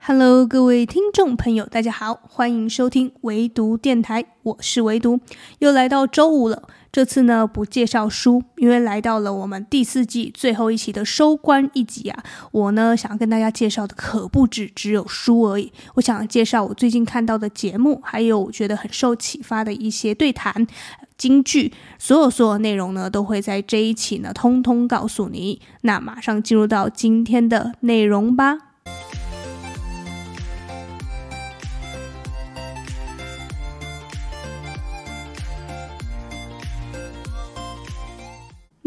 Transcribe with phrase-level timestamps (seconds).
[0.00, 5.20] Hello，各位听众朋友，大家好，欢迎收听唯读电台，我是唯读，
[5.58, 6.62] 又来到周五了。
[6.90, 12.24] 这次呢，不介绍书，因为来到了我们第四季最后一期的收官一集啊。
[12.52, 15.70] 我呢，想要跟大家介绍的可不止只有书而已。
[15.96, 20.66] 我想介绍我最近看到的节目，还有我觉得很受启发的一些对谈、
[21.18, 25.60] 金句，所有所有内容呢，都会在这一期呢，通通告诉你。
[25.82, 28.67] 那马上进入到今天的内容吧。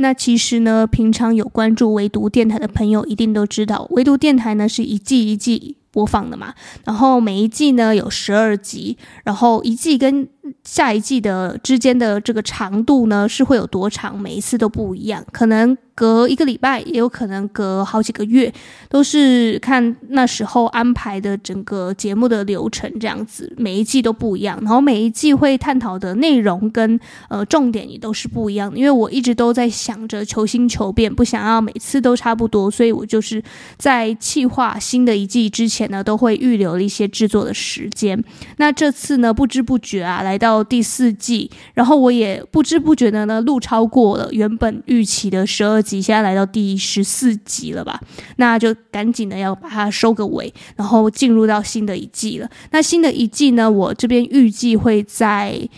[0.01, 6.53] 那其实呢，平常有关注唯独电台的朋友一定都知道，唯独电台呢是一季一季播放的嘛，
[6.85, 10.27] 然后每一季呢有十二集，然后一季跟
[10.63, 15.77] 下一季的之间的这个长度呢是会有多长，每一次都不一样，可能。
[15.93, 18.51] 隔一个礼拜，也有可能隔好几个月，
[18.89, 28.77] 都是看那时候安排的整个节目的流程这样子，每一季都不一样，然后每一季会探讨的内容跟呃重点也都是不一样的。
[28.77, 33.43] 因为我一直都在想着求新求变，不想要每次都差不多，所以我就是
[33.77, 38.23] 在计划新的一季之前呢，都会预留了一些制作的时间。
[38.57, 46.01] 那这次呢，不知不觉啊，来到第四季，然后我也不知不觉的呢，录超过了原本预期的十二集。
[46.01, 48.01] 现在来到第十四集了吧？
[48.37, 52.49] 那就赶紧的要把它收个尾，然后进入到新的一季了。
[52.71, 55.69] 那新的一季呢，我这边预计会在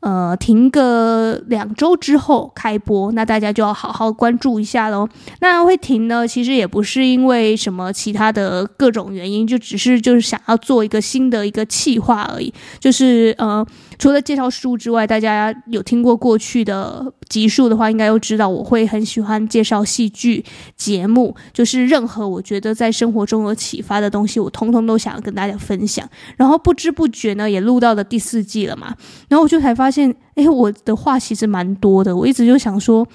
[0.00, 5.08] 呃停个两周之后开播，那大家就要好好关注一下喽。
[5.40, 13.64] 那会停呢，其实也不是因为什么其他的各种原因，就只是就是想要做一个新的一个企划而已，就是呃。
[14.02, 20.44] 除了介绍书之外，大家有听过过去的集数的话，应该都知道我会很喜欢介绍戏剧
[20.76, 26.04] 节目，就是任何我觉得在生活中有启发的东西，我通通都想要跟大家分享。
[26.36, 28.92] 然后不知不觉呢，也录到了第四季了嘛，
[29.28, 32.16] 然后我就才发现，哎，我的话其实蛮多的。
[32.16, 33.06] 我一直就想说，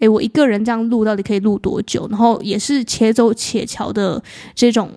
[0.00, 2.08] 哎，我一个人这样录到底可以录多久？
[2.10, 4.20] 然后也是且走且瞧的
[4.56, 4.90] 这种。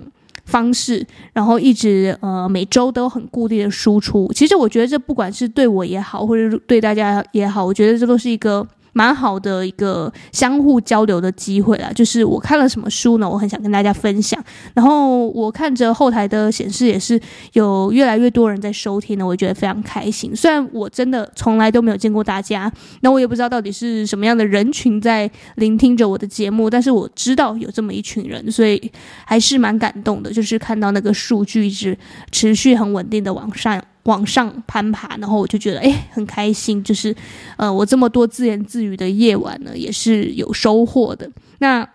[0.45, 4.31] 方式，然后一直呃每周都很固定的输出。
[4.33, 8.66] 其实我觉得这不管是对我也好，或者对大家也好，我觉得这都是一个。
[8.97, 13.29] 蛮好的一个相互交流的机会啦，就是我看了什么书呢？
[13.29, 14.41] 我很想跟大家分享。
[14.73, 17.19] 然后我看着后台的显示也是
[17.51, 20.34] 有越来越多人在收听呢，我觉得非常开心。
[20.34, 28.89] 虽然我真的从来都没有见过大家，那我也不知道到底是什么样的人群在聆听着我的节目，但是我知道有这么一群人，所以
[29.25, 30.31] 还是蛮感动的。
[30.31, 31.97] 就是看到那个数据一直
[32.31, 33.84] 持续很稳定的往上。
[34.05, 37.16] 往上攀爬，然后我就觉得哎，很开心，就是
[37.57, 41.29] 呃，我这么多自言自语的夜晚呢，也是有收获的。
[41.59, 41.88] 那。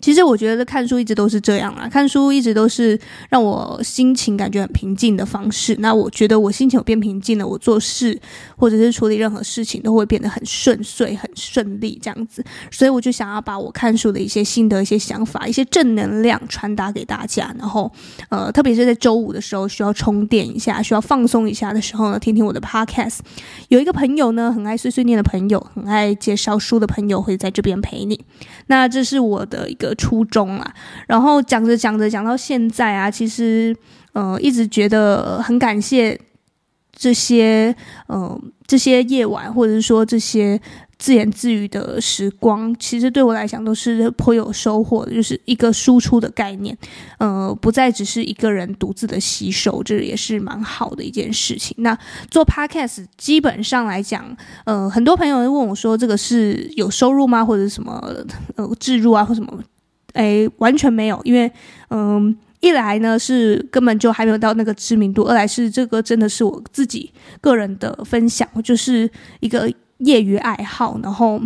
[0.00, 2.98] 其实我觉得看书一直都是这样啊，看书一直都是
[3.28, 5.76] 让我心情感觉很平静的方式。
[5.80, 8.18] 那我觉得我心情有变平静了，我做事
[8.56, 12.44] 或者是处理任何事情都会变得很顺遂、很顺利这样子。
[12.70, 17.52] 所以我就想要把我看书的一些心得、一些想法、一些正能量传达给大家。
[17.58, 17.90] 然后，
[18.28, 23.18] 呃，特别是在周五的时候需要充电一下、需要放松一下的时候呢，听听我的 podcast。
[23.68, 28.24] 有一个朋友呢，很爱碎碎念的朋友，很爱介绍书的朋友会在这边陪你。
[28.68, 29.87] 那这是我的一个。
[29.96, 30.74] 初衷啊，
[31.06, 33.76] 然后讲着讲着讲到现在啊，其实
[34.12, 36.18] 呃一直觉得很感谢
[36.92, 37.74] 这些
[38.06, 40.60] 呃这些夜晚，或者是说这些
[40.98, 46.76] 自言自语的时光，其实对我来讲都是颇有收获的，就是一个输出的概念，
[47.18, 51.72] 呃，不再只是一个人独自的吸收，这也是蛮好的一件事情。
[51.78, 51.96] 那
[52.28, 57.44] 做 podcast 基本上来讲，呃，很多朋友问我说，这个是有收入吗？
[57.44, 58.04] 或者什么
[58.56, 59.56] 呃置入啊，或什么？
[60.18, 61.50] 哎，完全没有，因为，
[61.90, 69.08] 嗯，一来呢是根本就还没有到那个知名度，二来是这个真的是我自己个人的分享，就是
[69.38, 71.40] 一个业余爱好，然后。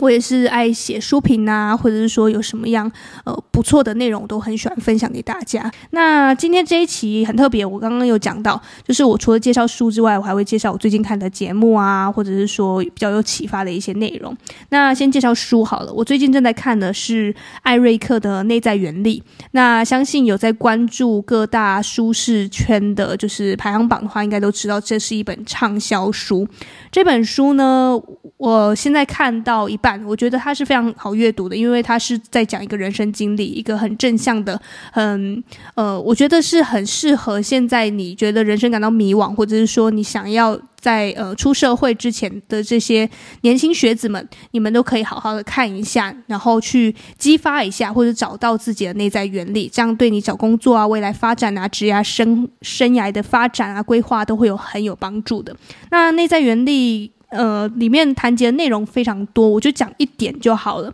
[0.00, 2.90] 我也是爱写书评啊，或者是说有什么样
[3.24, 5.70] 呃不错的内容，都很喜欢分享给大家。
[5.90, 14.34] 那今天这一期很特别，我刚刚有讲到，就是我除了介绍书之外，我还会介绍我最近看的节目啊，或者是说比较有启发的一些内容。
[14.70, 19.22] 那先介绍书好了，我最近正在看的是艾瑞克的《内在原理》。
[19.50, 26.48] 那相信有在关注各大书市圈的，就是排行榜的话，应该都知道这是一本畅销书。
[26.90, 28.00] 这本书呢，
[28.38, 29.78] 我现在看到一。
[30.06, 34.60] 我觉得它是非常好阅读的，因为它是在讲一个人生经历，一个很正向的，
[34.92, 35.42] 很
[35.74, 43.08] 呃，我觉得是很适合现在你觉得人生感到迷惘，或者是说你想要在呃出社会之前的这些
[43.42, 55.56] 年轻学子们，你们都可以好好的看一下，然后去激发一下，或者找到自己的内在原理，这样对你找工作啊、未来发展啊、职业生生涯的发展啊、规划都会有很有帮助的。
[55.90, 57.10] 那内在原理。
[57.32, 60.92] 呃，里面谈及的内容非常多，我就讲一点就好了。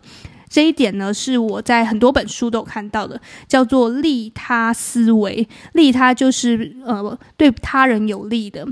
[0.49, 5.47] 这一点呢，是我在很多本书都有看到的，叫做利他思维。
[5.73, 8.65] 利他就是呃，对他人有利的。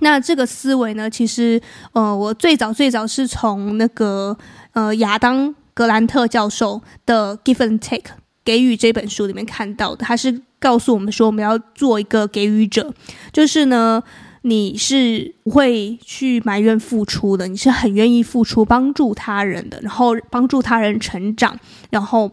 [0.00, 1.60] 那这个思维呢，其实
[1.92, 4.36] 呃，我最早最早是从那个
[4.72, 7.98] 呃亚当格兰特教授的《Give and Take》
[8.44, 10.04] 给予这本书里面看到的。
[10.04, 12.92] 他是告诉我们说，我们要做一个给予者，
[13.32, 14.02] 就是呢。
[14.42, 21.58] 你是不会去埋怨付出的，你是很愿意付出，帮助他人的，然后帮助他人成长，
[21.90, 22.30] 然后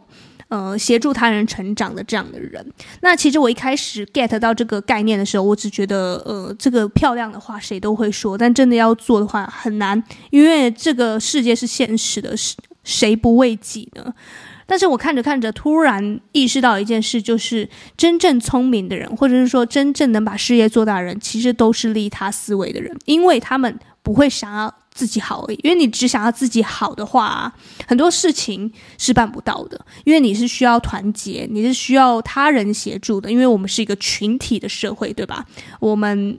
[0.50, 2.66] 呃协助他人成长的这样的人。
[3.02, 12.36] 那其实我一开始 get 到这个概念的时候，我只觉得呃这个漂亮的话谁都会说，但真的要做的话很难，因为这个世界是现实的，
[12.84, 14.14] 谁不为己呢？
[14.68, 25.60] 但是我看着看着，突然意识到一件事，就是真正聪明的人，或者是说真正能把事业做大的人，其实都是利他思维的人，因为他们不会想要自己好而已。
[25.64, 27.54] 因为你只想要自己好的话，
[27.88, 29.80] 很多事情是办不到的。
[30.04, 33.32] 因为你是需要团结，你是需要他人协助的。
[33.32, 35.46] 因为我们是一个群体的社会，对吧？
[35.80, 36.38] 我们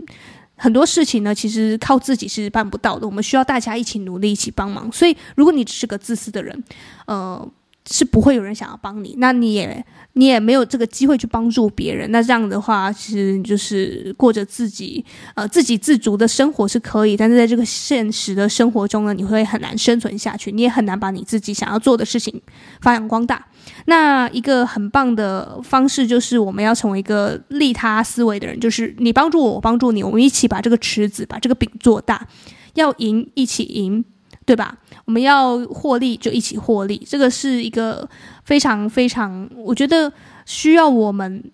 [0.57, 3.07] 很多事情呢，其实靠自己是办不到的。
[3.07, 4.91] 我们需要大家一起努力，一起帮忙。
[4.91, 6.65] 所以，如果你只是个自私的人，
[7.07, 7.49] 呃。
[7.89, 9.85] 是不会有人想要帮你，那你也
[10.15, 12.11] 你也没有这个机会去帮助别人。
[12.11, 15.05] 那这样的话，其实就是过着自己
[15.35, 22.41] 呃自给自足的生活是可以，但是在这个现实的生活中呢，你会很难生存下去，你也很难把你自己想要做的事情
[22.81, 23.47] 发扬光大。
[23.85, 32.27] 那一个很棒的方式就是，我们要成为一个利他思维的人，就是你帮助我，我帮助你，我们一起把这个池子、把这个饼做大，
[32.75, 34.05] 要赢一起赢。
[34.47, 34.79] 对吧？
[35.05, 38.09] 我们要获利就一起获利，这个是一个
[38.45, 40.11] 非常非常，我觉得
[40.45, 41.51] 需要我们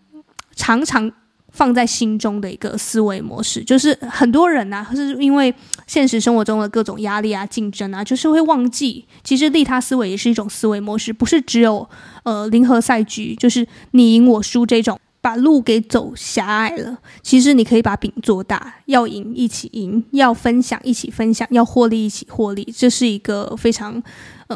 [0.54, 1.10] 常常
[1.50, 3.64] 放在心中的一个思维模式。
[3.64, 5.54] 就是很多人呐、啊，是因为
[5.86, 11.88] 现实生活中的各种压力啊、竞争啊，就是会忘记，其实利他思维也是一种思维模式，不是只有
[12.24, 15.00] 呃零和赛局，就是你赢我输这种。
[15.22, 24.02] 把路给走狭隘了，其实你可以把饼做大，要赢一起赢，要分享一起分享，要获利一起获利，这是一个非常。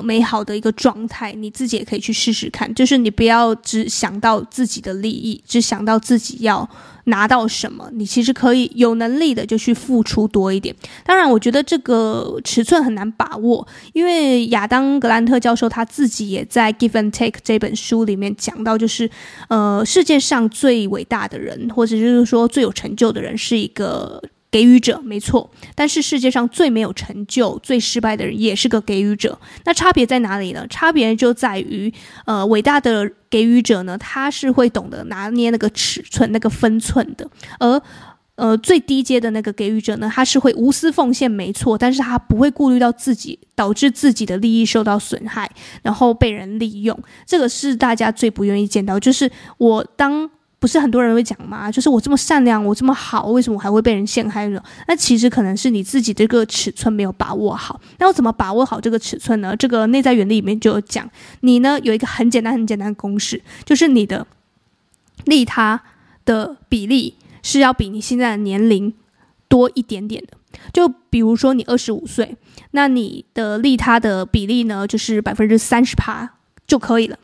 [0.02, 2.72] 美好的一个状态，你自己也可以去试试看。
[2.74, 6.68] 就是你不要只想到自己的利益，只想到自己要
[7.04, 7.88] 拿到什么。
[7.92, 10.74] 你其实可以有能力的就去付出多一点。
[11.04, 19.10] 当然，我觉得这个尺寸很难把握，因为亚当格兰特教授他自己也在《Give and Take》这本书里面讲到，就是
[19.48, 24.22] 呃，世界上最伟大的人，或者就是说最有成就的人，是一个。
[24.56, 29.38] 给予者没错，但是世界上最没有成就、最失败的人也是个给予者。
[29.66, 30.66] 那差别在哪里呢？
[30.70, 31.92] 差别就在于，
[32.24, 37.26] 呃，伟大的给予者呢，他是会懂得拿捏那个尺寸、那个分寸的；
[37.58, 37.78] 而
[38.36, 45.50] 呃，最低阶的那个给予者呢，他是会无私奉献，没错，但是他不会顾虑到自己，导致自己的利益受到损害，
[45.82, 46.98] 然后被人利用。
[47.26, 50.30] 这个是大家最不愿意见到，就是我当。
[50.66, 51.70] 不是很多人会讲吗？
[51.70, 54.60] 就是我这么善良，我这么好，为什么我还会被人陷害呢？
[54.88, 57.80] 那其实可能是你自己这个尺寸没有把握好。
[58.00, 59.54] 那我怎么把握好这个尺寸呢？
[59.54, 61.08] 这个内在原理里面就有讲，
[61.42, 64.26] 你呢有一个很简单很简单的公式，就是你的
[65.26, 65.80] 利他
[66.24, 67.14] 的比例
[67.44, 68.92] 是要比你现在的年龄
[69.46, 70.36] 多一点点的。
[70.72, 72.36] 就比如说你二十五岁，
[72.72, 76.28] 那你的利他的比例呢，就是百分之三十趴
[76.66, 77.16] 就可以了。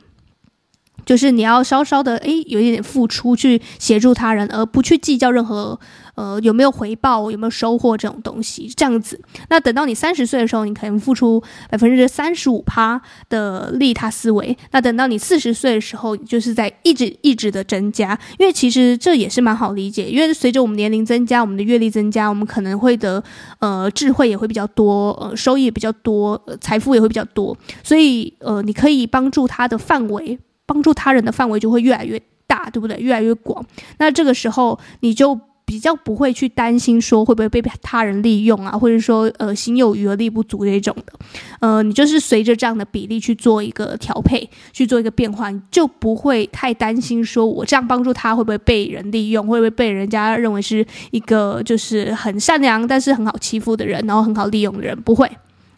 [1.04, 5.78] 就是你要稍稍的诶，有一点点付出去协助他人，而不去计较任何
[6.14, 8.68] 呃有没有回报、有没有收获这种东西。
[8.76, 14.56] 这样子，那等到你三十岁的时候，你可能付出百分之三十五趴的利他思维。
[14.70, 18.18] 那等到你四十岁的时候，就是在一直一直的增加。
[18.38, 23.22] 因为其实这也是蛮好理解，因为随着我们年龄增加，我们的阅历增加，我们可能会的
[23.58, 27.56] 呃智慧也会比较多，呃收益也比较多，呃财富也会比较多。
[27.82, 30.38] 所以呃你可以帮助他的范围。
[30.66, 32.96] 帮助他人的范围就会越来越大，对不对？
[32.98, 33.64] 越来越广。
[33.98, 41.12] 那这个时候你就比较不会去担心说会不会被他人利用啊，或者说呃心有余而力不足这种的。
[41.60, 55.30] 呃，你就是随着这样的比例去做一个调配，去做一个变化，你就不会太担心说我这样帮助他会不会被人利用，会不会被人家认为是一个就是很善良但是很好欺负的人，然后很好利用的人，不会。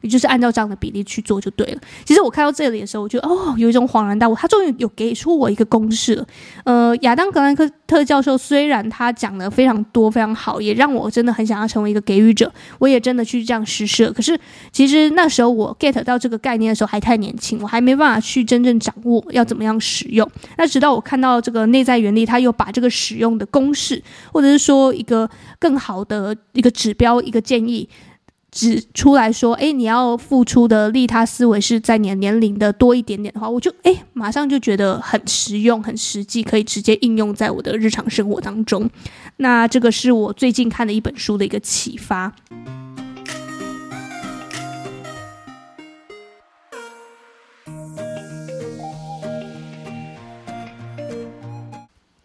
[0.05, 1.81] 你就是按照这样的比例去做就对了。
[2.05, 6.27] 其实我看到这里的时候，我就哦，有一种恍然大悟，他终于有给出我一个公式了。
[6.65, 14.13] 呃，亚当格兰克特教授虽然他讲的非常多非常好，也让我真的很想要成为一个给予者，我也真的去这样实施了。
[14.13, 14.39] 可是
[14.71, 20.31] 其实那时候我 get 到这个概念的时候还太年轻，我还没办法去真正掌握要怎么样使用。
[20.59, 27.89] 那直到我看到这个内在原理，他又把这个使用的公式，或者是说一个更好的一个指标、一个建议。
[28.55, 38.89] 指出来说，哎，你要付出的利他思维是在你年龄的多一点点的话，我就哎，马上就觉得很实用、很实际，可以直接应用在我的日常生活当中。
[39.39, 42.33] 那这个是我最近看的一本书的一个启发。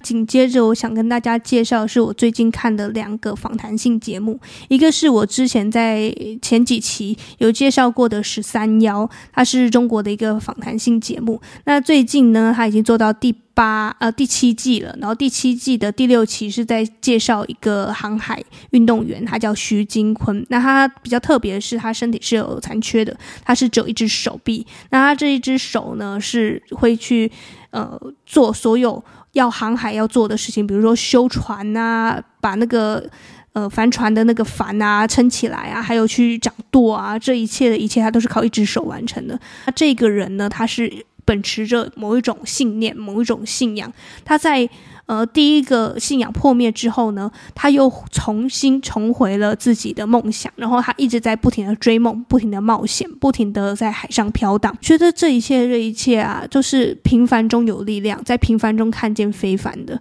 [0.09, 6.11] 紧接着，我想跟大家介绍的是我最近看的两个访谈性节目，一个是我之前在
[6.41, 11.39] 前几期有介绍过的《十三邀》，它是中国的一个访谈性节目。
[11.65, 20.43] 那最近呢，它已经做到第八呃第七季了，然后第七季的第六期是在介绍一个航海运动员，他叫徐金坤。
[20.49, 24.65] 那他比较特别的是，他身体是有残缺的，他是只有一只手臂。
[24.89, 27.31] 那他这一只手呢，是会去
[27.69, 29.03] 呃做所有。
[29.33, 33.09] 要航海要做的事情，比如说修船啊，把那个
[33.53, 39.39] 呃帆船的那个帆啊撑起来啊，还有去掌舵啊，这一切的一切，他都是靠一只手完成的。
[39.65, 43.91] 那这个人呢，他是秉持着某一种信念，某一种信仰，
[44.23, 44.69] 他在。
[45.09, 59.99] 呃，第一个信仰破灭之后呢，他又重新重回了自己的梦想，然后他一直在不停的追梦，不停的冒险，不停的在海上飘荡，觉得这一切这一切啊，就是平凡中有力量，在平凡中看见非凡的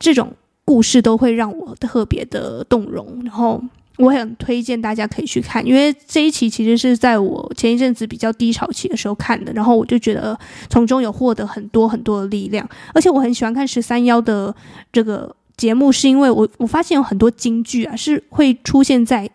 [0.00, 3.62] 这种故事，都会让我特别的动容，然后。
[3.98, 10.38] 我很推荐大家可以去看，因为这一期其实是在我前一阵子比较低潮期的时候看的，然后我就觉得
[10.68, 14.54] 从中有获得很多很多的力量，而且我很喜欢看十三邀的
[14.92, 19.30] 这个节目，是因为我我发现有很多金句啊，是会出现在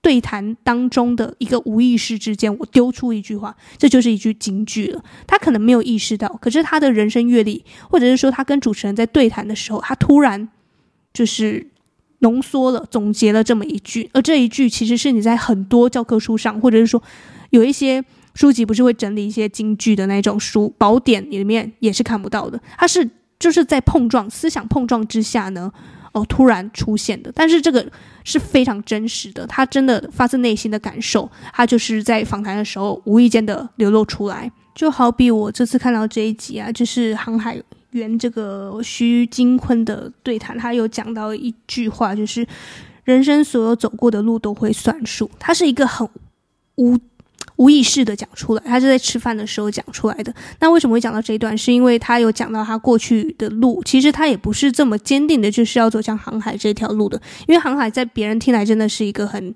[0.00, 5.04] 对谈当中的一个无意识之间，我丢出一句话，这就是一句金句了。
[5.26, 10.48] 他可能没有意识到，可是他的人生阅历，或者是说他跟主持人在对谈的时候，他突然
[11.12, 11.66] 就是。
[12.26, 17.00] 浓缩了，总结了这么一句，而这一句其实是你在很多教科书上，或者是说
[17.50, 18.04] 有一些
[18.34, 22.60] 书籍不是会整理一些金句的那种书宝典里面也是看不到的。
[22.76, 25.72] 它是就是在碰撞思想碰撞之下呢，
[26.10, 27.30] 哦，突然出现的。
[27.32, 27.86] 但是这个
[28.24, 34.50] 是非常真实的，他真的发自内心的感受，他就是在访谈的时候无意间的流露出来。
[34.74, 37.62] 就好比我这次看到这一集啊，就是航海。
[37.96, 42.46] 原这个徐金坤的对谈，他有讲到一句话，就是
[43.04, 45.30] 人生所有走过的路都会算数。
[45.38, 46.08] 他是一个很
[46.76, 46.98] 无
[47.56, 50.34] 无意识的讲出来，他是在吃饭的时候讲出来的。
[50.60, 51.56] 那为什么会讲到这一段？
[51.56, 57.20] 是因为他有讲到他过去的路，其实他也不是这么坚定的，就是要走向航海这条路的。
[57.48, 59.54] 因为航海在别人听来真的是一个很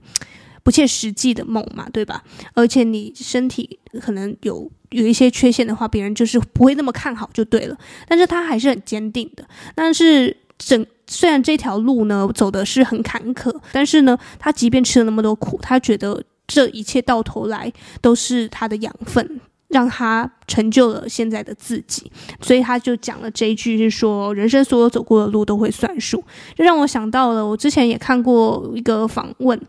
[0.62, 2.25] 不切实际的梦嘛，对吧？
[2.54, 4.70] 而且你身体可能有。
[4.90, 7.76] 有一些缺陷的话，别人就是不会那么看好就对了。
[8.06, 9.44] 但是他还是很坚定的。
[9.75, 22.11] 但是整虽然这条路呢走的是很坎坷，但是呢，他即便吃了那么多苦，他觉得这一切到头来都是他的养分，让他成就了现在的自己。
[22.40, 26.23] 所以他就讲了这一句，是说人生所有走过的路都会算数。
[26.56, 29.61] 这让我想到了，我之前也看过一个访问。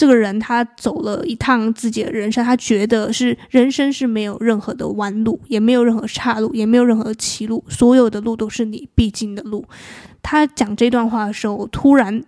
[0.00, 9.62] 这个人他走了一趟自己的人生，他觉得是人生是没有任何的弯路，也没有任何岔路，也没有任何歧路，所有的路都是你必经的路。
[10.22, 12.24] 他讲这段话的时候，突然。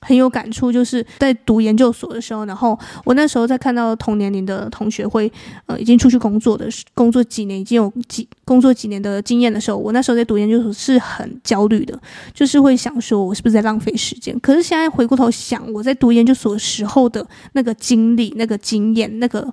[0.00, 5.30] 很有感触，就是在读研究所的时候，然后我那时候在看到同年龄的同学会，
[5.66, 11.98] 呃，已经出去工作的工作几年，已经有几工作几年的经验的时候，我那时候在读研究所是很焦虑的，
[12.32, 14.38] 就是会想说，我是不是在浪费时间？
[14.40, 19.52] 可是现在回过头想，我在读研究所时候的那个经历、那个经验、那个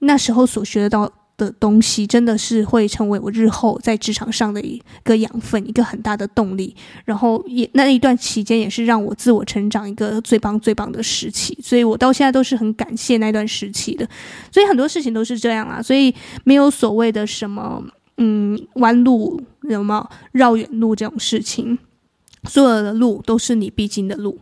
[0.00, 1.10] 那时候所学得到。
[1.38, 6.76] 的东西真的是会成为我日后在职场上的一个养分，一个很大的动力。
[7.06, 14.06] 然后也那一段期间也是让我自我成长一个最棒最棒的时期，所以我到现在都是很感谢那段时期的。
[14.52, 16.14] 所以很多事情都是这样啊，所以
[16.44, 17.82] 没有所谓的什么
[18.16, 19.40] 嗯弯路，
[19.70, 21.78] 什么绕远路这种事情，
[22.44, 24.36] 所有的路都是你必经的路。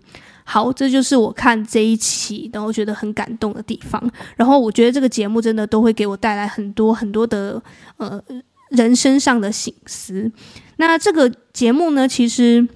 [0.48, 4.00] 好，这就是我看这一期，然后觉得很感动的地方。
[4.36, 7.60] 然后我觉得这个节目真的都会给我带来很多很多的
[7.96, 8.22] 呃
[8.70, 10.30] 人生上的醒思。
[10.76, 12.66] 那这个节目呢，其实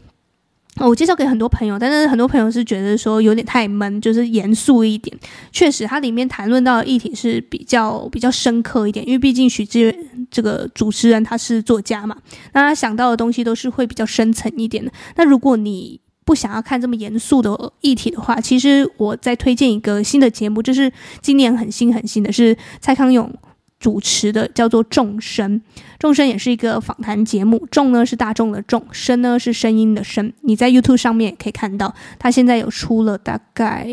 [0.78, 5.16] 我介绍给很多朋友，但是很多朋友是觉得说有点太闷，就是严肃一点。
[5.52, 9.96] 确实，它里面谈论到的议题是比较比较深刻一点，因为毕竟许知远
[10.28, 12.16] 这个主持人他是作家嘛，
[12.52, 14.90] 那他想到的东西都是会比较深层一点的。
[15.14, 23.32] 那如果你不想要看这么严肃的议题的话，其实我再推荐一个新的节目，就是今年很新很新的是蔡康永。
[23.78, 25.52] 主持的叫做《众生》，
[25.98, 27.66] 《众生》也是一个访谈节目。
[27.70, 30.30] 众呢是大众的众，声呢是声音的声。
[30.42, 33.88] 你在 YouTube 上面也可以看到，他现在有出了大概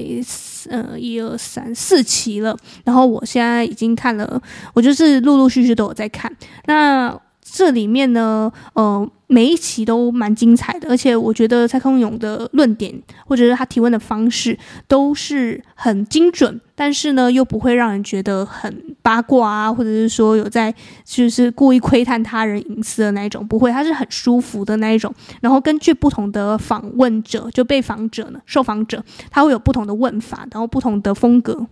[0.70, 2.54] 呃一二三四期了。
[2.84, 4.42] 然后我现在已经看了，
[4.74, 6.30] 我就是陆陆续续都有在看。
[6.66, 7.18] 那
[7.52, 9.10] 这里面呢，呃。
[9.30, 20.74] 每一期都蛮精彩的，而且我觉得蔡康永的论点或者是他提问的方式都是很精准，但是呢又不会让人觉得很八卦啊，或者是说有在
[21.04, 25.14] 就是故意窥探他人隐私的那一种，不会，他是很舒服的那一种。
[25.42, 31.68] 然后根据不同的访问者，就被访者呢，受访者，他会有不同的问法，然后不同的风格，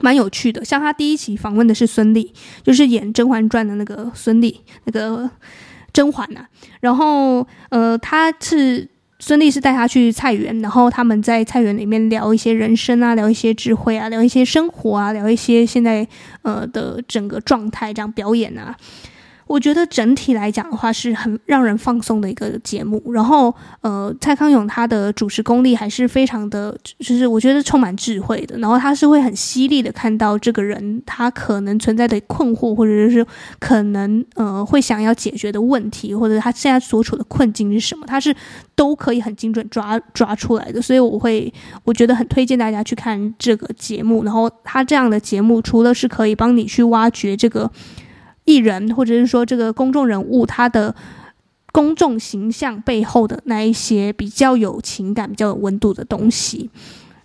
[0.00, 0.64] 蛮有趣的。
[0.64, 2.30] 像他第一期访问的是孙俪，
[2.62, 4.54] 就是演《甄嬛传》的那个孙俪，
[4.84, 5.30] 那个。
[5.92, 6.46] 甄嬛呐、
[6.80, 16.06] 然后呃，他是孙俪是带他去菜园，然后他们在菜园里面聊一些人生啊，聊一些智慧啊，聊一些生活啊，聊一些现在
[16.42, 18.72] 呃的整个状态，这样表演啊。
[19.50, 23.02] 我觉得整体来讲的话，是很让人放松的一个节目。
[23.10, 28.56] 然后，呃，蔡康永他的主持功力还是非常的，就是我觉得充满智慧的。
[28.58, 33.26] 然后他是会很犀利的看到这个人他可能存在的困惑，或者是
[33.58, 38.32] 可能呃会想要解决的问题，或者他现在所处的困境是什么，他是
[38.76, 40.80] 都可以很精准抓抓出来的。
[40.80, 41.52] 所以我会
[41.82, 44.22] 我觉得很推荐大家去看这个节目。
[44.22, 47.68] 然后他这样的节目，除了是可以帮你去挖掘这个。
[48.50, 50.92] 艺人，或者是说这个公众人物，他的
[51.70, 56.68] 公众形象背后的那一些比较有情感、比较有温度的东西。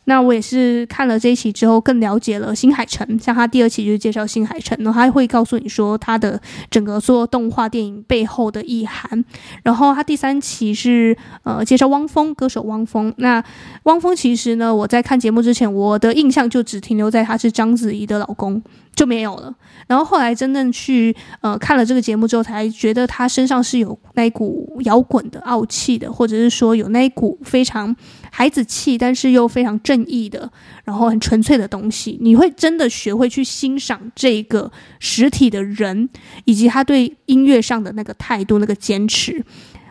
[0.05, 3.19] 那我也是看了这一期之后，更了解了新海诚。
[3.19, 9.23] 像他第二期就是介绍新海诚，然后他会告诉你说他的整个做动画电影背后的意涵。
[9.63, 13.13] 然后他第三期是呃介绍汪峰，歌手汪峰。
[13.17, 13.43] 那
[13.83, 18.61] 汪峰其实呢，我在看节目之前，我的印象就只停留在他是章子怡的老公。
[18.95, 19.53] 就没有了。
[19.87, 27.93] 然后后来真正去呃看了这个节目之后，才觉得他身上是有那一股摇滚的傲气的，或者是说有那一股非常
[28.31, 30.51] 孩子气，但是又非常正正义的，
[30.83, 32.17] 然后很纯粹的东西。
[32.19, 36.09] 你会真的学会去欣赏这个实体的人，
[36.43, 39.41] 以及他对音乐上的那个态度、那个坚持。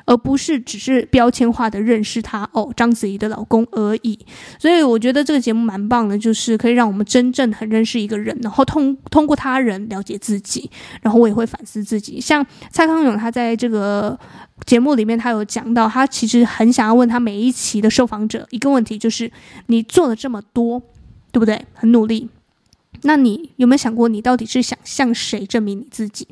[0.06, 4.18] 而不是只是标签化的认识他哦，章子怡的老公而已。
[4.58, 10.70] 所以我觉得这个节目蛮棒的，就是可以让我们真正很认识一个人，然后通通过他人了解自己。
[11.00, 12.20] 然后我也会反思自己。
[12.20, 14.18] 像蔡康永他在这个
[14.66, 19.30] 节目里面，他有讲到，他其实很想要问他每一期的受访者一个问题，就是
[19.66, 20.82] 你做了这么多，
[21.32, 21.64] 对不对？
[21.72, 22.28] 很努力，
[23.02, 26.28] 那你有没有想过，你到底是想向谁证明你自己？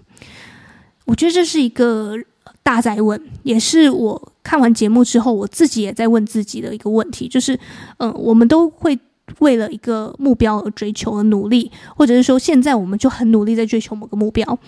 [1.06, 2.16] 我觉得这是一个。
[2.62, 7.58] 大在问，也是我看完节目之后，我自己也在问自己的一个问题，就是，
[7.98, 8.98] 嗯、我们都会
[9.38, 14.58] 为了一个目标而追求而努力，或者是说，现在我们就很努力在追求某个目标，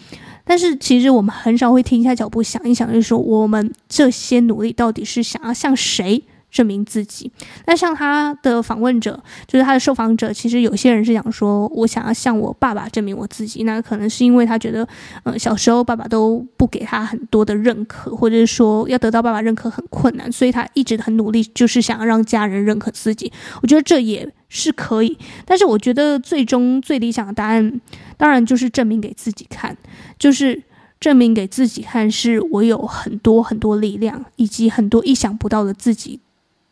[0.45, 6.23] 但是其实我们很少会停下脚步想一想，就是说，我们这些努力到底是想要向谁
[6.55, 7.31] 证明自己。
[7.67, 13.65] 那像他的访问者，就是他的受访者，其实有些人是想说，我想要向我爸爸证明我自己。
[13.65, 14.87] 那可能是因为他觉得，
[15.25, 23.33] 呃，小时候爸爸都不给他很多的认可，或者是说要得到爸爸认可很困难，所以他一直很努力，就是想要让家人认可自己。
[23.61, 27.81] 我觉得这也是可以，但是我觉得最终最理想的答案，
[28.17, 29.77] 当然就是证明给自己看，
[30.17, 30.63] 就是
[31.01, 36.21] 证明给自己看，是我有很多很多力量，以及很多意想不到的自己。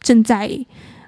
[0.02, 0.66] 正在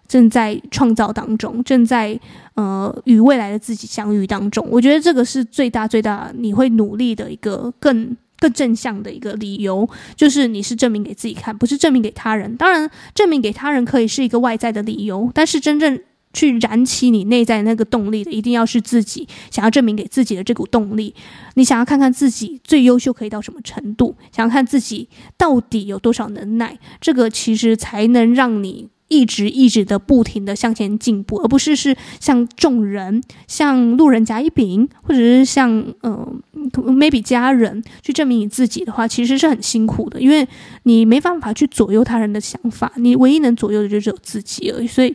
[0.08, 2.18] 正在创造当中，正在
[2.54, 4.66] 呃与未来的自己相遇当中。
[4.70, 12.54] 我觉得这个是最大最大你会努力的一个更更正向的一个理由，就是你是证明给自己看，不是证明给他人。
[12.56, 15.98] 当然，证明给他人可以是一个外在的理由，但是真正
[16.34, 21.14] 去燃起你内在那个动力的，一定要是自己想要证明给自己的这股动力。
[21.54, 28.90] 你想要看看自己最优秀可以到什么程度，想要看自己到底有多少能耐，这个其实才能让你。
[29.08, 35.70] 一直一直的不停的向前进步，而不是是像众人、像路人甲乙丙，或者是像
[36.00, 36.26] 呃
[36.72, 40.48] maybe 家人去证明你自己的话，其实是很辛苦的，因为
[40.84, 44.86] 你没办法去左右他人的想法，你唯一能左右的就只有自己而已。
[44.86, 45.14] 所以，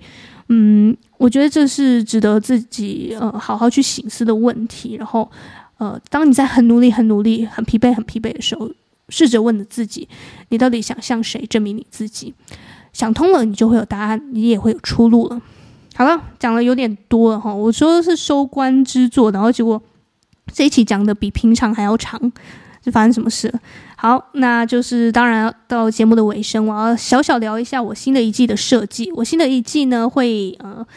[0.49, 4.95] 嗯，我觉得这是值得自己呃好好去省思的问题。
[4.95, 5.29] 然后，
[5.77, 8.69] 呃，当你在很努力、很努力、很疲惫、很疲惫的时候，
[9.09, 10.07] 试着问着自己，
[10.49, 12.33] 你到底想向谁证明你自己？
[12.91, 15.39] 想通了，你就会有答案，你也会有出路了。
[15.95, 19.79] 好了，讲的有点多了哈，我说的是收官之作，然后结果
[20.51, 22.19] 这一期讲的比平常还要长，
[22.83, 23.59] 是发生什么事了？
[24.01, 29.11] 好，那就是当然到节目的尾声，我要小小聊一下我新的一季的设计。
[29.11, 30.87] 我新的一季呢，会呃。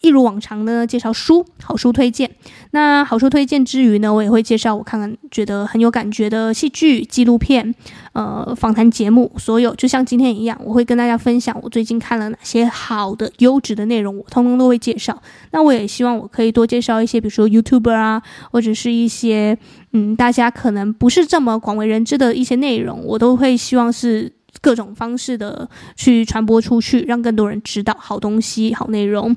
[0.00, 2.30] 一如往常呢，介绍书，好书推荐。
[2.70, 7.74] 那好书推荐之余呢，我也会介绍我看看觉得很有感觉的戏剧、纪录片、
[8.12, 15.20] 呃访谈节目，所有就像今天一样，我会跟大家分享我最近看了哪些好的、优质的内容，我通通都会介绍。
[15.50, 19.58] 那我也希望我可以多介绍一些，比如说 YouTuber 啊，或者是一些
[19.92, 24.37] 嗯大家可能不是这么广为人知的一些内容，我都会希望是。
[24.60, 29.36] 各种方式的去传播出去，让更多人知道好东西、好内容，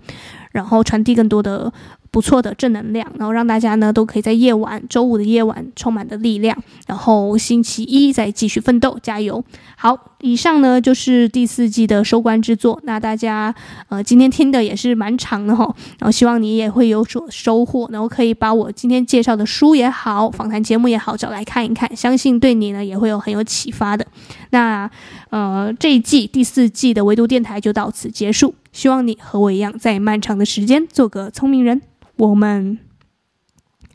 [0.51, 1.71] 然后传递更多的。
[2.11, 9.41] 不错的正能量，然后让大家呢都可以在夜晚，周五的夜晚充满的力量，然后星期一再继续奋斗，加油！
[9.77, 12.77] 好，以上呢就是第四季的收官之作。
[12.83, 13.55] 那大家
[13.87, 24.05] 呃今天听的也是蛮长的哈，然后希望你也会有所收获，然后可以把我今天介绍的书也好，访谈节目也好找来看一看，相信对你呢也会有很有启发的。
[24.49, 24.91] 那
[25.29, 31.81] 呃这一季第四季的唯独电台就到此结束，希望你和我一样，在漫长的时间做个聪明人。
[32.21, 32.77] 我们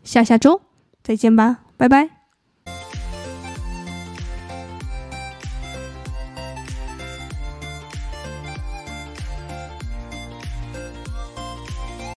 [0.03, 0.61] 下下周
[1.01, 2.16] 再见吧，拜拜。